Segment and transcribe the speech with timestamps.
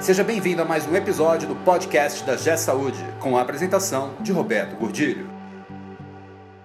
[0.00, 4.32] Seja bem-vindo a mais um episódio do podcast da G Saúde, com a apresentação de
[4.32, 5.28] Roberto Gordilho.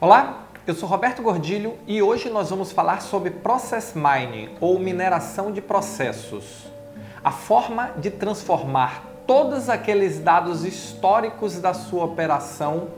[0.00, 5.52] Olá, eu sou Roberto Gordilho e hoje nós vamos falar sobre Process Mining ou mineração
[5.52, 6.66] de processos.
[7.22, 12.88] A forma de transformar todos aqueles dados históricos da sua operação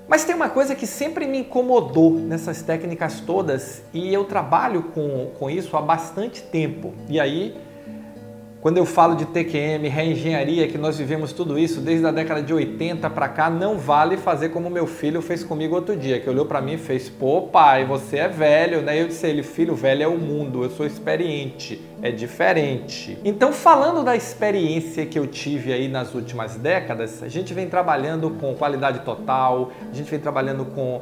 [0.08, 5.32] Mas tem uma coisa que sempre me incomodou nessas técnicas todas e eu trabalho com,
[5.40, 6.94] com isso há bastante tempo.
[7.08, 7.56] E aí
[8.64, 12.54] quando eu falo de TQM, reengenharia, que nós vivemos tudo isso desde a década de
[12.54, 16.46] 80 para cá, não vale fazer como meu filho fez comigo outro dia, que olhou
[16.46, 19.02] para mim e fez: "Pô, pai, você é velho", né?
[19.02, 23.18] Eu disse: "Ele, filho, velho é o mundo, eu sou experiente, é diferente".
[23.26, 28.30] Então, falando da experiência que eu tive aí nas últimas décadas, a gente vem trabalhando
[28.30, 31.02] com qualidade total, a gente vem trabalhando com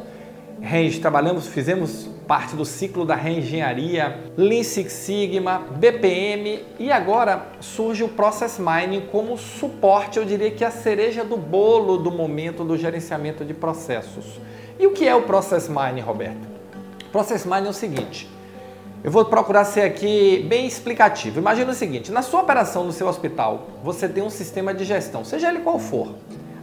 [1.02, 8.08] trabalhamos, fizemos parte do ciclo da reengenharia, Lean Six Sigma, BPM e agora surge o
[8.08, 13.44] Process Mining como suporte, eu diria que a cereja do bolo do momento do gerenciamento
[13.44, 14.40] de processos.
[14.80, 16.48] E o que é o Process Mining, Roberto?
[17.12, 18.30] Process Mining é o seguinte,
[19.04, 21.40] eu vou procurar ser aqui bem explicativo.
[21.40, 25.26] Imagina o seguinte, na sua operação no seu hospital, você tem um sistema de gestão,
[25.26, 26.16] seja ele qual for,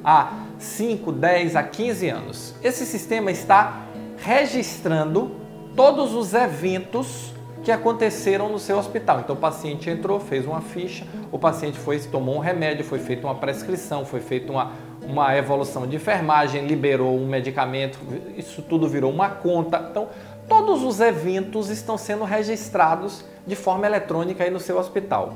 [0.05, 2.55] há 5, 10 a 15 anos.
[2.63, 3.88] Esse sistema está
[4.29, 5.31] registrando
[5.75, 7.33] todos os eventos
[7.65, 9.21] que aconteceram no seu hospital.
[9.21, 13.27] Então o paciente entrou, fez uma ficha, o paciente foi tomou um remédio, foi feita
[13.27, 14.73] uma prescrição, foi feita uma,
[15.03, 17.99] uma evolução de enfermagem, liberou um medicamento,
[18.37, 19.89] isso tudo virou uma conta.
[19.91, 20.09] Então
[20.47, 25.33] todos os eventos estão sendo registrados de forma eletrônica aí no seu hospital.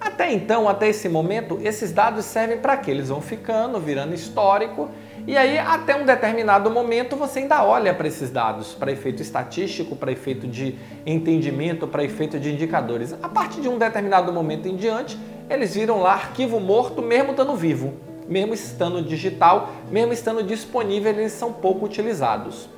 [0.00, 2.92] Até então, até esse momento, esses dados servem para quê?
[2.92, 4.88] Eles vão ficando, virando histórico
[5.26, 9.96] e aí, até um determinado momento, você ainda olha para esses dados, para efeito estatístico,
[9.96, 13.14] para efeito de entendimento, para efeito de indicadores.
[13.22, 15.18] A partir de um determinado momento em diante,
[15.48, 17.94] eles viram lá arquivo morto, mesmo estando vivo,
[18.28, 22.68] mesmo estando digital, mesmo estando disponível, eles são pouco utilizados.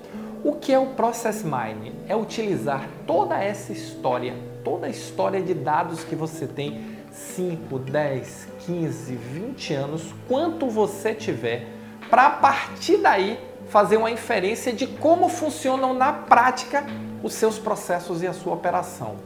[0.45, 1.95] O que é o Process Mining?
[2.07, 8.49] É utilizar toda essa história, toda a história de dados que você tem, 5, 10,
[8.61, 11.78] 15, 20 anos, quanto você tiver
[12.11, 13.39] para a partir daí
[13.69, 16.85] fazer uma inferência de como funcionam na prática
[17.23, 19.17] os seus processos e a sua operação.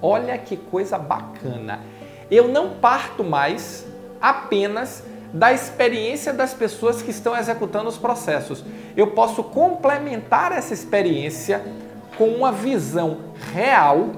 [0.00, 1.80] Olha que coisa bacana.
[2.30, 3.86] Eu não parto mais
[4.20, 8.64] apenas da experiência das pessoas que estão executando os processos.
[8.96, 11.62] Eu posso complementar essa experiência
[12.18, 13.18] com uma visão
[13.52, 14.10] real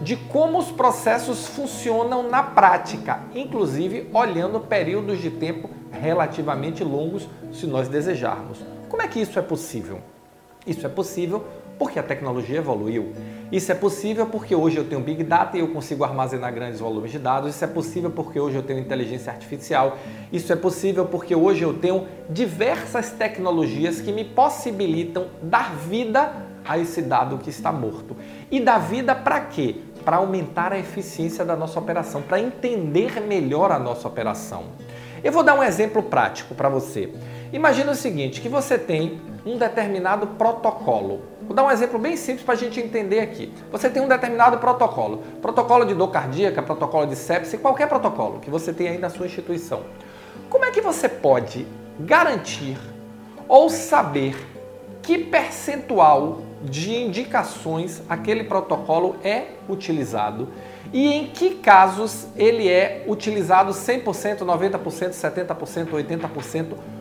[0.00, 7.66] de como os processos funcionam na prática, inclusive olhando períodos de tempo relativamente longos se
[7.66, 8.58] nós desejarmos.
[8.88, 10.00] Como é que isso é possível?
[10.66, 11.44] Isso é possível
[11.80, 13.14] porque a tecnologia evoluiu.
[13.50, 17.10] Isso é possível porque hoje eu tenho Big Data e eu consigo armazenar grandes volumes
[17.10, 17.54] de dados.
[17.54, 19.96] Isso é possível porque hoje eu tenho inteligência artificial.
[20.30, 26.30] Isso é possível porque hoje eu tenho diversas tecnologias que me possibilitam dar vida
[26.66, 28.14] a esse dado que está morto.
[28.50, 29.76] E dar vida para quê?
[30.04, 34.64] Para aumentar a eficiência da nossa operação, para entender melhor a nossa operação.
[35.24, 37.10] Eu vou dar um exemplo prático para você.
[37.52, 41.22] Imagina o seguinte, que você tem um determinado protocolo.
[41.42, 43.52] Vou dar um exemplo bem simples para a gente entender aqui.
[43.72, 48.48] Você tem um determinado protocolo, protocolo de dor cardíaca, protocolo de sepse, qualquer protocolo que
[48.48, 49.82] você tem aí na sua instituição.
[50.48, 51.66] Como é que você pode
[51.98, 52.78] garantir
[53.48, 54.36] ou saber
[55.02, 60.48] que percentual de indicações aquele protocolo é utilizado
[60.92, 66.99] e em que casos ele é utilizado 100%, 90%, 70%, 80%.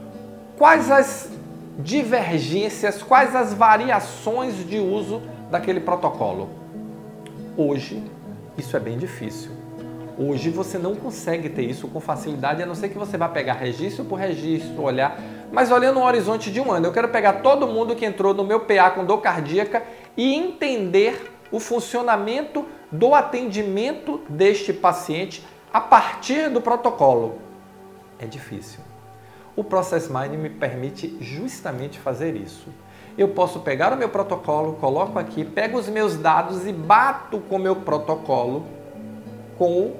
[0.60, 1.30] Quais as
[1.78, 6.50] divergências, quais as variações de uso daquele protocolo?
[7.56, 8.04] Hoje,
[8.58, 9.52] isso é bem difícil.
[10.18, 13.54] Hoje você não consegue ter isso com facilidade, a não ser que você vá pegar
[13.54, 15.18] registro por registro, olhar
[15.50, 16.88] mas olhando um horizonte de um ano.
[16.88, 19.82] Eu quero pegar todo mundo que entrou no meu PA com dor cardíaca
[20.18, 25.42] e entender o funcionamento do atendimento deste paciente
[25.72, 27.40] a partir do protocolo.
[28.20, 28.82] É difícil.
[29.60, 32.70] O Process Mind me permite justamente fazer isso.
[33.18, 37.58] Eu posso pegar o meu protocolo, coloco aqui, pego os meus dados e bato com
[37.58, 38.66] o meu protocolo
[39.58, 39.98] com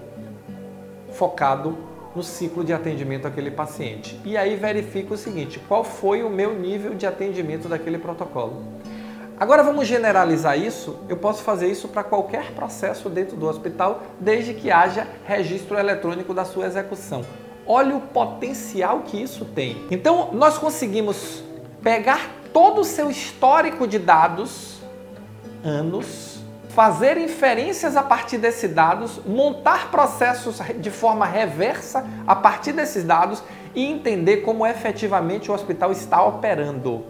[1.12, 1.78] focado
[2.16, 4.18] no ciclo de atendimento daquele paciente.
[4.24, 8.64] E aí verifico o seguinte: qual foi o meu nível de atendimento daquele protocolo?
[9.38, 11.02] Agora vamos generalizar isso.
[11.10, 16.34] Eu posso fazer isso para qualquer processo dentro do hospital, desde que haja registro eletrônico
[16.34, 17.26] da sua execução.
[17.72, 19.86] Olha o potencial que isso tem.
[19.92, 21.44] Então, nós conseguimos
[21.84, 24.80] pegar todo o seu histórico de dados,
[25.64, 26.40] anos,
[26.70, 33.44] fazer inferências a partir desses dados, montar processos de forma reversa a partir desses dados
[33.76, 37.06] e entender como efetivamente o hospital está operando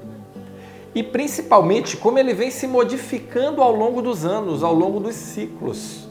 [0.93, 6.07] e principalmente como ele vem se modificando ao longo dos anos, ao longo dos ciclos.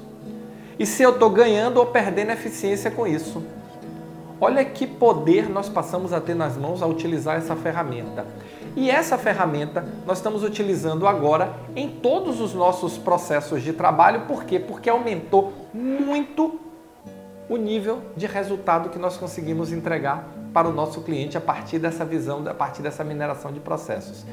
[0.78, 3.42] E se eu estou ganhando ou perdendo eficiência com isso.
[4.40, 8.24] Olha que poder nós passamos a ter nas mãos ao utilizar essa ferramenta.
[8.76, 14.22] E essa ferramenta nós estamos utilizando agora em todos os nossos processos de trabalho.
[14.22, 14.60] Por quê?
[14.60, 16.60] Porque aumentou muito
[17.48, 22.04] o nível de resultado que nós conseguimos entregar para o nosso cliente a partir dessa
[22.04, 24.24] visão, a partir dessa mineração de processos.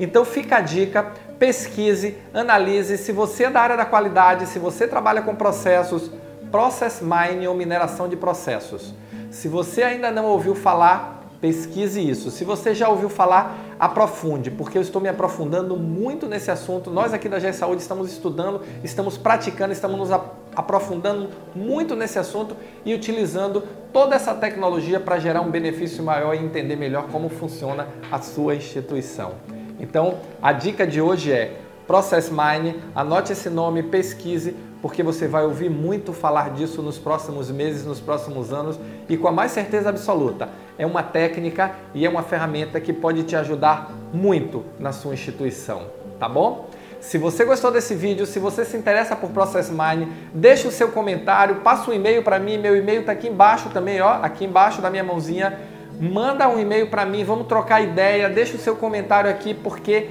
[0.00, 2.98] Então fica a dica, pesquise, analise.
[2.98, 6.10] Se você é da área da qualidade, se você trabalha com processos,
[6.50, 8.92] Process Mining ou mineração de processos.
[9.32, 12.30] Se você ainda não ouviu falar, pesquise isso.
[12.30, 16.90] Se você já ouviu falar, aprofunde, porque eu estou me aprofundando muito nesse assunto.
[16.90, 20.10] Nós aqui da GE Saúde estamos estudando, estamos praticando, estamos nos
[20.54, 26.38] aprofundando muito nesse assunto e utilizando toda essa tecnologia para gerar um benefício maior e
[26.38, 29.32] entender melhor como funciona a sua instituição.
[29.80, 31.56] Então, a dica de hoje é
[31.86, 37.50] Process Mine, anote esse nome, pesquise, porque você vai ouvir muito falar disso nos próximos
[37.50, 40.48] meses, nos próximos anos e com a mais certeza absoluta.
[40.76, 45.86] É uma técnica e é uma ferramenta que pode te ajudar muito na sua instituição,
[46.18, 46.68] tá bom?
[47.00, 50.88] Se você gostou desse vídeo, se você se interessa por Process Mine, deixe o seu
[50.88, 54.82] comentário, passa um e-mail para mim, meu e-mail está aqui embaixo também, ó, aqui embaixo
[54.82, 55.58] da minha mãozinha
[56.00, 60.10] manda um e-mail para mim, vamos trocar ideia, deixa o seu comentário aqui, porque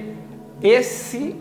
[0.62, 1.36] esse